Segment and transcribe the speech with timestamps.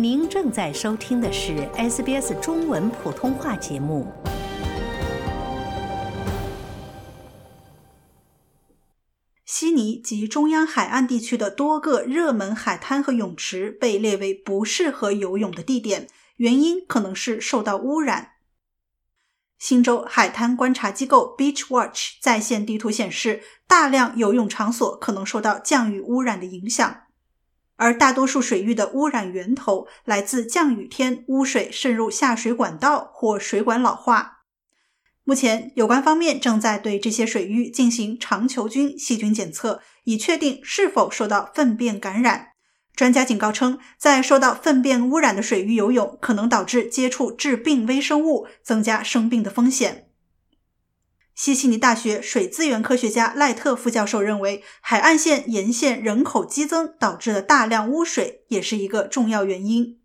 [0.00, 4.06] 您正在收听的是 SBS 中文普通话节目。
[9.44, 16.06] 悉尼及中央海岸地区的多个热门海滩和泳池被列为不适合游泳的地点，
[16.36, 18.34] 原因可能是受到污染。
[19.58, 27.07] 新州海滩观察机构 Beach Watch 在线地图显示，大量游泳场所可能受到降雨污染的影响。
[27.78, 34.40] 而大多数水域的污染源头来自降雨天污水渗入下水管道或水管老化。
[35.24, 42.48] 目前，有关方面正在对这些水域进行肠球菌细菌检测，以确定是否受到粪便感染。
[42.96, 50.07] 专家警告称，在受到粪便污染的水域游泳可能导致接触致病微生物，增加生病的风险。
[51.38, 60.00] 西悉尼大学水资源科学家赖特副教授认为，海岸线沿线人口激增导致的大量污水也是一个重要原因。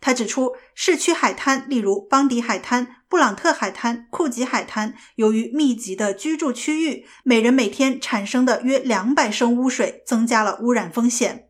[0.00, 11.49] 他指出，市区海滩，例如邦迪海滩、布朗特海滩、库吉海滩，由于密集的居住区域，每人每天产生的约两百升污水，增加了污染风险。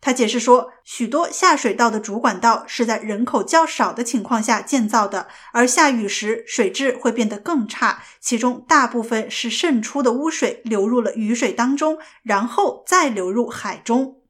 [0.00, 14.20] 他解释说，许多下水道的主管道是在人口较少的情况下建造的，而下雨时水质会变得更差，其中大部分是渗出的污水流入了雨水当中，然后再流入海中。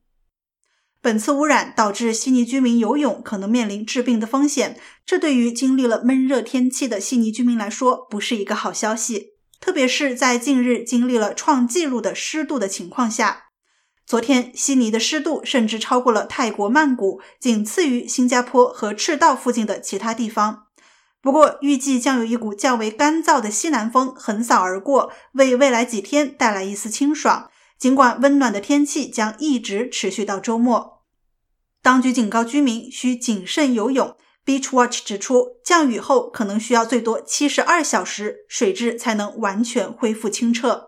[1.03, 13.45] 本次污染导致悉尼居民游泳可能面临致病的风险，这对于经历了闷热天气的悉尼居民来说不是一个好消息，特别是在近日经历了创纪录的湿度的情况下。
[14.09, 20.69] 昨天，悉尼的湿度甚至超过了泰国曼谷，仅次于新加坡和赤道附近的其他地方。
[21.21, 27.51] 不过，预计将有一股较为干燥的西南风横扫而过，为未来几天带来一丝清爽。
[27.79, 31.03] 尽管温暖的天气将一直持续到周末，
[31.83, 34.17] 当局警告居民需谨慎游泳。
[34.47, 40.88] Beach Watch 指出，降雨后可能需要最多七十二小时，水质才能完全恢复清澈。